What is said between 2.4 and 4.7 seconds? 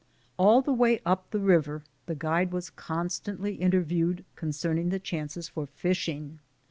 was constantly in terviewed as